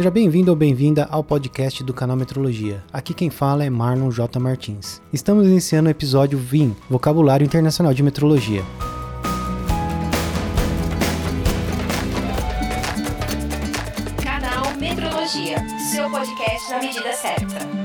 Seja 0.00 0.10
bem-vindo 0.10 0.50
ou 0.50 0.56
bem-vinda 0.56 1.06
ao 1.10 1.22
podcast 1.22 1.84
do 1.84 1.92
canal 1.92 2.16
Metrologia. 2.16 2.82
Aqui 2.90 3.12
quem 3.12 3.28
fala 3.28 3.66
é 3.66 3.68
Marlon 3.68 4.10
J. 4.10 4.40
Martins. 4.40 4.98
Estamos 5.12 5.46
iniciando 5.46 5.88
o 5.88 5.90
episódio 5.90 6.38
VIM, 6.38 6.74
Vocabulário 6.88 7.44
Internacional 7.44 7.92
de 7.92 8.02
Metrologia. 8.02 8.62
Canal 14.24 14.74
Metrologia, 14.78 15.58
seu 15.92 16.10
podcast 16.10 16.70
na 16.70 16.78
medida 16.78 17.12
certa. 17.12 17.79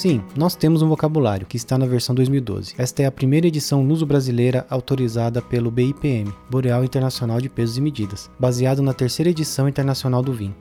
Sim, 0.00 0.22
nós 0.34 0.56
temos 0.56 0.80
um 0.80 0.88
vocabulário 0.88 1.46
que 1.46 1.58
está 1.58 1.76
na 1.76 1.84
versão 1.84 2.14
2012. 2.14 2.72
Esta 2.78 3.02
é 3.02 3.04
a 3.04 3.12
primeira 3.12 3.46
edição 3.46 3.86
luso-brasileira 3.86 4.66
autorizada 4.70 5.42
pelo 5.42 5.70
BIPM, 5.70 6.32
Boreal 6.48 6.82
Internacional 6.82 7.38
de 7.38 7.50
Pesos 7.50 7.76
e 7.76 7.82
Medidas, 7.82 8.30
baseado 8.38 8.80
na 8.80 8.94
terceira 8.94 9.28
edição 9.28 9.68
internacional 9.68 10.22
do 10.22 10.32
VIN. 10.32 10.54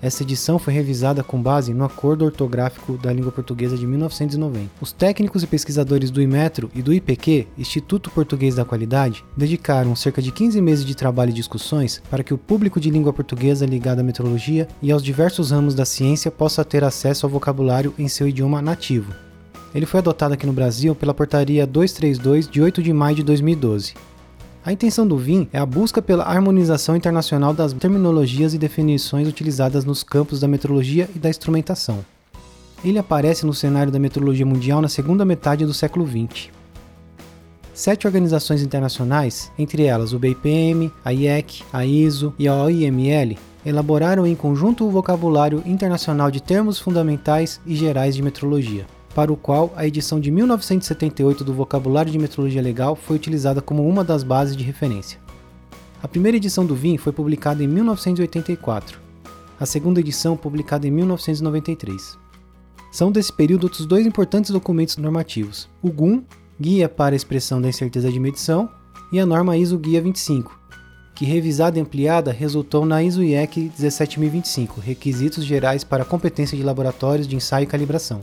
Essa 0.00 0.22
edição 0.22 0.60
foi 0.60 0.72
revisada 0.72 1.24
com 1.24 1.42
base 1.42 1.74
no 1.74 1.84
Acordo 1.84 2.24
Ortográfico 2.24 2.96
da 2.96 3.12
Língua 3.12 3.32
Portuguesa 3.32 3.76
de 3.76 3.84
1990. 3.84 4.70
Os 4.80 4.92
técnicos 4.92 5.42
e 5.42 5.46
pesquisadores 5.46 6.08
do 6.08 6.22
IMETRO 6.22 6.70
e 6.72 6.80
do 6.80 6.94
IPQ, 6.94 7.48
Instituto 7.58 8.08
Português 8.08 8.54
da 8.54 8.64
Qualidade, 8.64 9.24
dedicaram 9.36 9.96
cerca 9.96 10.22
de 10.22 10.30
15 10.30 10.60
meses 10.60 10.84
de 10.84 10.94
trabalho 10.94 11.30
e 11.30 11.34
discussões 11.34 12.00
para 12.08 12.22
que 12.22 12.32
o 12.32 12.38
público 12.38 12.78
de 12.78 12.90
língua 12.90 13.12
portuguesa 13.12 13.66
ligado 13.66 13.98
à 13.98 14.02
metrologia 14.04 14.68
e 14.80 14.92
aos 14.92 15.02
diversos 15.02 15.50
ramos 15.50 15.74
da 15.74 15.84
ciência 15.84 16.30
possa 16.30 16.64
ter 16.64 16.84
acesso 16.84 17.26
ao 17.26 17.30
vocabulário 17.30 17.92
em 17.98 18.06
seu 18.06 18.28
idioma 18.28 18.62
nativo. 18.62 19.12
Ele 19.74 19.84
foi 19.84 19.98
adotado 19.98 20.34
aqui 20.34 20.46
no 20.46 20.52
Brasil 20.52 20.94
pela 20.94 21.12
Portaria 21.12 21.66
232 21.66 22.48
de 22.48 22.62
8 22.62 22.82
de 22.82 22.92
maio 22.92 23.16
de 23.16 23.22
2012. 23.24 23.94
A 24.64 24.72
intenção 24.72 25.06
do 25.06 25.16
VIM 25.16 25.48
é 25.52 25.58
a 25.58 25.64
busca 25.64 26.02
pela 26.02 26.24
harmonização 26.24 26.96
internacional 26.96 27.54
das 27.54 27.72
terminologias 27.72 28.54
e 28.54 28.58
definições 28.58 29.28
utilizadas 29.28 29.84
nos 29.84 30.02
campos 30.02 30.40
da 30.40 30.48
metrologia 30.48 31.08
e 31.14 31.18
da 31.18 31.30
instrumentação. 31.30 32.04
Ele 32.84 32.98
aparece 32.98 33.46
no 33.46 33.54
cenário 33.54 33.92
da 33.92 34.00
metrologia 34.00 34.44
mundial 34.44 34.82
na 34.82 34.88
segunda 34.88 35.24
metade 35.24 35.64
do 35.64 35.72
século 35.72 36.06
XX. 36.06 36.48
Sete 37.72 38.08
organizações 38.08 38.60
internacionais, 38.60 39.52
entre 39.56 39.84
elas 39.84 40.12
o 40.12 40.18
BIPM, 40.18 40.92
a 41.04 41.12
IEC, 41.12 41.62
a 41.72 41.86
ISO 41.86 42.34
e 42.36 42.48
a 42.48 42.54
OIML, 42.64 43.38
elaboraram 43.64 44.26
em 44.26 44.34
conjunto 44.34 44.84
o 44.84 44.90
vocabulário 44.90 45.62
internacional 45.64 46.32
de 46.32 46.42
termos 46.42 46.80
fundamentais 46.80 47.60
e 47.64 47.76
gerais 47.76 48.16
de 48.16 48.22
metrologia 48.22 48.86
para 49.14 49.32
o 49.32 49.36
qual 49.36 49.72
a 49.76 49.86
edição 49.86 50.20
de 50.20 50.30
1978 50.30 51.42
do 51.42 51.54
Vocabulário 51.54 52.12
de 52.12 52.18
Metrologia 52.18 52.62
Legal 52.62 52.94
foi 52.94 53.16
utilizada 53.16 53.60
como 53.60 53.88
uma 53.88 54.04
das 54.04 54.22
bases 54.22 54.56
de 54.56 54.64
referência. 54.64 55.18
A 56.02 56.06
primeira 56.06 56.36
edição 56.36 56.64
do 56.64 56.76
VIM 56.76 56.96
foi 56.96 57.12
publicada 57.12 57.62
em 57.62 57.66
1984, 57.66 59.00
a 59.58 59.66
segunda 59.66 59.98
edição 59.98 60.36
publicada 60.36 60.86
em 60.86 60.90
1993. 60.90 62.16
São 62.92 63.10
desse 63.10 63.32
período 63.32 63.64
outros 63.64 63.86
dois 63.86 64.06
importantes 64.06 64.50
documentos 64.50 64.96
normativos: 64.96 65.68
o 65.82 65.90
GUM, 65.90 66.22
Guia 66.60 66.88
para 66.88 67.14
a 67.14 67.16
Expressão 67.16 67.60
da 67.60 67.68
Incerteza 67.68 68.10
de 68.10 68.20
Medição, 68.20 68.70
e 69.12 69.18
a 69.18 69.26
norma 69.26 69.56
ISO 69.56 69.78
Guia 69.78 70.00
25, 70.00 70.58
que 71.14 71.24
revisada 71.24 71.78
e 71.78 71.82
ampliada 71.82 72.30
resultou 72.30 72.86
na 72.86 73.02
ISO 73.02 73.22
IEC 73.22 73.72
17025, 73.76 74.80
Requisitos 74.80 75.44
Gerais 75.44 75.82
para 75.82 76.04
a 76.04 76.06
Competência 76.06 76.56
de 76.56 76.62
Laboratórios 76.62 77.26
de 77.26 77.34
Ensaio 77.34 77.64
e 77.64 77.66
Calibração. 77.66 78.20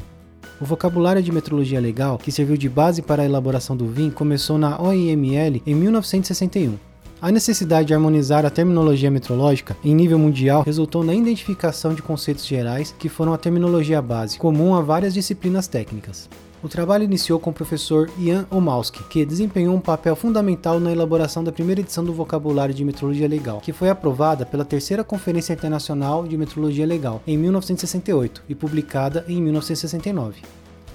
O 0.60 0.64
vocabulário 0.64 1.22
de 1.22 1.34
metrologia 1.34 1.82
legal, 1.82 2.18
que 2.18 2.32
serviu 2.32 2.56
de 2.56 2.70
base 2.70 3.02
para 3.02 3.24
a 3.24 3.26
elaboração 3.26 3.76
do 3.76 3.88
VIN, 3.88 4.10
começou 4.10 4.58
na 4.58 4.82
OIML 4.82 5.62
em 5.66 5.76
1961. 5.76 6.76
A 7.22 7.30
necessidade 7.30 7.88
de 7.88 7.94
harmonizar 7.94 8.46
a 8.46 8.50
terminologia 8.50 9.12
metrológica 9.12 9.76
em 9.84 9.94
nível 9.94 10.18
mundial 10.18 10.64
resultou 10.64 11.04
na 11.04 11.14
identificação 11.14 11.94
de 11.94 12.02
conceitos 12.02 12.46
gerais 12.46 12.96
que 12.98 13.10
foram 13.10 13.34
a 13.34 13.38
terminologia 13.38 14.02
base, 14.02 14.38
comum 14.38 14.76
a 14.76 14.82
várias 14.82 15.14
disciplinas 15.14 15.68
técnicas. 15.68 16.30
O 16.64 16.70
trabalho 16.70 17.04
iniciou 17.04 17.40
com 17.40 17.52
o 17.52 17.54
professor 17.54 18.10
Ian 18.18 18.48
Omowski, 18.50 19.04
que 19.04 19.26
desempenhou 19.26 19.76
um 19.76 19.80
papel 19.80 20.16
fundamental 20.16 20.80
na 20.80 20.92
elaboração 20.92 21.44
da 21.44 21.52
primeira 21.52 21.82
edição 21.82 22.04
do 22.04 22.14
Vocabulário 22.14 22.74
de 22.74 22.84
Metrologia 22.84 23.28
Legal, 23.28 23.62
que 23.62 23.74
foi 23.74 23.90
aprovada 23.90 24.46
pela 24.46 24.66
Terceira 24.66 25.04
Conferência 25.04 25.54
Internacional 25.54 26.26
de 26.26 26.38
Metrologia 26.38 26.86
Legal 26.86 27.22
em 27.28 27.38
1968 27.38 28.44
e 28.50 28.56
publicada 28.56 29.24
em 29.28 29.42
1969. 29.42 30.42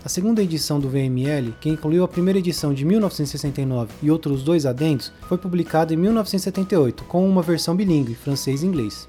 A 0.03 0.09
segunda 0.09 0.43
edição 0.43 0.81
do 0.81 0.89
VML, 0.89 1.55
que 1.61 1.69
incluiu 1.69 2.03
a 2.03 2.09
primeira 2.09 2.39
edição 2.39 2.73
de 2.73 2.87
1969 2.87 3.93
e 4.03 4.11
outros 4.11 4.43
dois 4.43 4.65
adendos, 4.65 5.13
foi 5.29 5.37
publicada 5.37 5.93
em 5.93 5.97
1978 5.99 7.05
com 7.05 7.29
uma 7.29 7.43
versão 7.43 7.77
bilíngue, 7.77 8.15
francês 8.15 8.63
e 8.63 8.67
inglês. 8.67 9.07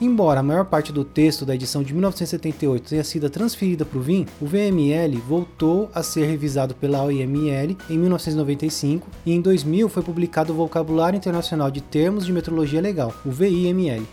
Embora 0.00 0.38
a 0.38 0.44
maior 0.44 0.64
parte 0.64 0.92
do 0.92 1.04
texto 1.04 1.44
da 1.44 1.56
edição 1.56 1.82
de 1.82 1.92
1978 1.92 2.88
tenha 2.88 3.02
sido 3.02 3.28
transferida 3.28 3.84
para 3.84 3.98
o 3.98 4.00
VIM, 4.00 4.26
o 4.40 4.46
VML 4.46 5.16
voltou 5.26 5.90
a 5.92 6.04
ser 6.04 6.24
revisado 6.24 6.72
pela 6.72 7.02
OIML 7.02 7.76
em 7.90 7.98
1995 7.98 9.08
e 9.26 9.32
em 9.32 9.40
2000 9.40 9.88
foi 9.88 10.04
publicado 10.04 10.52
o 10.52 10.56
Vocabulário 10.56 11.16
Internacional 11.16 11.68
de 11.68 11.80
Termos 11.80 12.24
de 12.24 12.32
Metrologia 12.32 12.80
Legal, 12.80 13.12
o 13.26 13.30
VIML. 13.32 14.06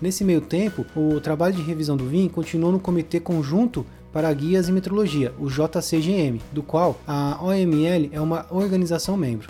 Nesse 0.00 0.24
meio 0.24 0.40
tempo, 0.40 0.84
o 0.96 1.20
trabalho 1.20 1.54
de 1.54 1.62
revisão 1.62 1.96
do 1.96 2.06
VIM 2.06 2.28
continuou 2.28 2.72
no 2.72 2.80
Comitê 2.80 3.20
Conjunto 3.20 3.86
para 4.12 4.32
Guias 4.32 4.68
e 4.68 4.72
Metrologia, 4.72 5.32
o 5.38 5.48
JCGM, 5.48 6.40
do 6.50 6.64
qual 6.64 6.98
a 7.06 7.38
OML 7.40 8.10
é 8.10 8.20
uma 8.20 8.44
organização 8.50 9.16
membro. 9.16 9.48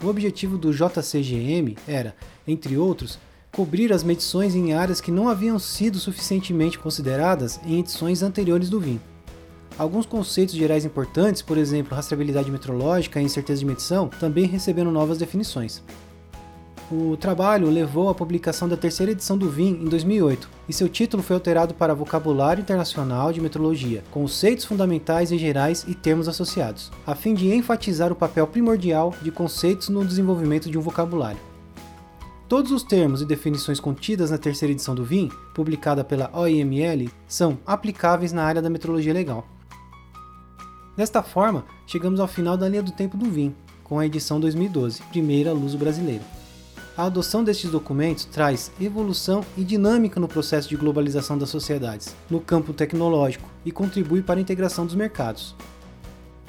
O 0.00 0.06
objetivo 0.06 0.56
do 0.56 0.72
JCGM 0.72 1.76
era, 1.88 2.14
entre 2.46 2.76
outros, 2.76 3.18
cobrir 3.54 3.92
as 3.92 4.02
medições 4.02 4.56
em 4.56 4.74
áreas 4.74 5.00
que 5.00 5.12
não 5.12 5.28
haviam 5.28 5.60
sido 5.60 6.00
suficientemente 6.00 6.76
consideradas 6.76 7.60
em 7.64 7.78
edições 7.78 8.20
anteriores 8.20 8.68
do 8.68 8.80
VIM. 8.80 9.00
Alguns 9.78 10.06
conceitos 10.06 10.56
gerais 10.56 10.84
importantes, 10.84 11.40
por 11.40 11.56
exemplo, 11.56 11.94
rastreabilidade 11.94 12.50
metrológica 12.50 13.20
e 13.20 13.24
incerteza 13.24 13.60
de 13.60 13.66
medição, 13.66 14.08
também 14.08 14.46
receberam 14.46 14.90
novas 14.90 15.18
definições. 15.18 15.84
O 16.90 17.16
trabalho 17.16 17.70
levou 17.70 18.08
à 18.08 18.14
publicação 18.14 18.68
da 18.68 18.76
terceira 18.76 19.12
edição 19.12 19.38
do 19.38 19.48
VIM 19.48 19.82
em 19.82 19.84
2008, 19.84 20.50
e 20.68 20.72
seu 20.72 20.88
título 20.88 21.22
foi 21.22 21.34
alterado 21.34 21.74
para 21.74 21.94
Vocabulário 21.94 22.60
Internacional 22.60 23.32
de 23.32 23.40
Metrologia, 23.40 24.02
conceitos 24.10 24.64
fundamentais 24.64 25.30
e 25.30 25.38
gerais 25.38 25.84
e 25.86 25.94
termos 25.94 26.28
associados, 26.28 26.90
a 27.06 27.14
fim 27.14 27.34
de 27.34 27.54
enfatizar 27.54 28.10
o 28.10 28.16
papel 28.16 28.48
primordial 28.48 29.14
de 29.22 29.30
conceitos 29.30 29.88
no 29.88 30.04
desenvolvimento 30.04 30.68
de 30.68 30.76
um 30.76 30.82
vocabulário. 30.82 31.53
Todos 32.46 32.72
os 32.72 32.82
termos 32.82 33.22
e 33.22 33.24
definições 33.24 33.80
contidas 33.80 34.30
na 34.30 34.36
terceira 34.36 34.72
edição 34.72 34.94
do 34.94 35.02
VIM, 35.02 35.30
publicada 35.54 36.04
pela 36.04 36.30
OIML, 36.34 37.10
são 37.26 37.58
aplicáveis 37.64 38.32
na 38.32 38.44
área 38.44 38.60
da 38.60 38.68
metrologia 38.68 39.14
legal. 39.14 39.46
Desta 40.94 41.22
forma, 41.22 41.64
chegamos 41.86 42.20
ao 42.20 42.28
final 42.28 42.56
da 42.56 42.68
linha 42.68 42.82
do 42.82 42.92
tempo 42.92 43.16
do 43.16 43.30
VIM, 43.30 43.54
com 43.82 43.98
a 43.98 44.04
edição 44.04 44.38
2012, 44.38 45.02
primeira 45.04 45.54
luso 45.54 45.78
brasileira. 45.78 46.22
A 46.96 47.06
adoção 47.06 47.42
destes 47.42 47.70
documentos 47.70 48.26
traz 48.26 48.70
evolução 48.78 49.44
e 49.56 49.64
dinâmica 49.64 50.20
no 50.20 50.28
processo 50.28 50.68
de 50.68 50.76
globalização 50.76 51.38
das 51.38 51.48
sociedades, 51.48 52.14
no 52.30 52.40
campo 52.40 52.74
tecnológico, 52.74 53.48
e 53.64 53.72
contribui 53.72 54.22
para 54.22 54.38
a 54.38 54.42
integração 54.42 54.84
dos 54.84 54.94
mercados, 54.94 55.56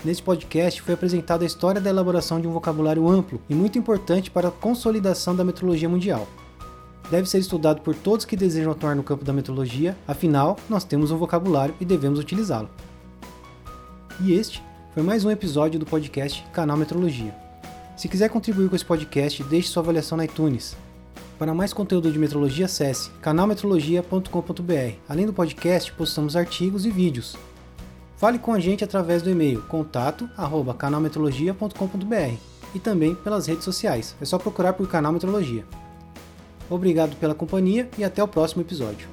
Neste 0.05 0.21
podcast 0.21 0.83
foi 0.83 0.93
apresentada 0.93 1.43
a 1.43 1.47
história 1.47 1.81
da 1.81 1.89
elaboração 1.89 2.39
de 2.39 2.47
um 2.47 2.51
vocabulário 2.51 3.09
amplo 3.09 3.41
e 3.49 3.55
muito 3.55 3.79
importante 3.79 4.29
para 4.29 4.49
a 4.49 4.51
consolidação 4.51 5.35
da 5.35 5.43
metrologia 5.43 5.89
mundial. 5.89 6.27
Deve 7.09 7.27
ser 7.27 7.39
estudado 7.39 7.81
por 7.81 7.95
todos 7.95 8.23
que 8.23 8.35
desejam 8.35 8.71
atuar 8.71 8.95
no 8.95 9.01
campo 9.01 9.25
da 9.25 9.33
metrologia, 9.33 9.97
afinal, 10.07 10.57
nós 10.69 10.83
temos 10.83 11.09
um 11.09 11.17
vocabulário 11.17 11.73
e 11.81 11.85
devemos 11.85 12.19
utilizá-lo. 12.19 12.69
E 14.21 14.31
este 14.33 14.61
foi 14.93 15.01
mais 15.01 15.25
um 15.25 15.31
episódio 15.31 15.79
do 15.79 15.87
podcast 15.87 16.45
Canal 16.53 16.77
Metrologia. 16.77 17.33
Se 17.97 18.07
quiser 18.07 18.29
contribuir 18.29 18.69
com 18.69 18.75
esse 18.75 18.85
podcast, 18.85 19.43
deixe 19.45 19.69
sua 19.69 19.81
avaliação 19.81 20.19
na 20.19 20.25
iTunes. 20.25 20.77
Para 21.39 21.51
mais 21.51 21.73
conteúdo 21.73 22.11
de 22.11 22.19
metrologia, 22.19 22.67
acesse 22.67 23.09
canalmetrologia.com.br. 23.23 24.97
Além 25.09 25.25
do 25.25 25.33
podcast, 25.33 25.91
postamos 25.93 26.35
artigos 26.35 26.85
e 26.85 26.91
vídeos. 26.91 27.35
Fale 28.17 28.39
com 28.39 28.53
a 28.53 28.59
gente 28.59 28.83
através 28.83 29.21
do 29.21 29.29
e-mail 29.29 29.61
contato@canalmetrologia.com.br 29.63 32.35
e 32.73 32.79
também 32.79 33.13
pelas 33.15 33.45
redes 33.47 33.63
sociais. 33.63 34.15
É 34.21 34.25
só 34.25 34.37
procurar 34.37 34.73
por 34.73 34.85
Canal 34.87 35.13
Metrologia. 35.13 35.65
Obrigado 36.69 37.15
pela 37.17 37.33
companhia 37.35 37.89
e 37.97 38.03
até 38.03 38.21
o 38.23 38.27
próximo 38.27 38.61
episódio. 38.61 39.07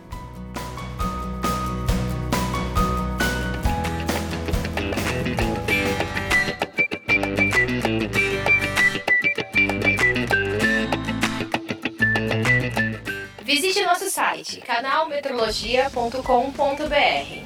Visite 13.45 13.85
nosso 13.85 14.11
site 14.11 14.61
canalmetrologia.com.br. 14.61 17.42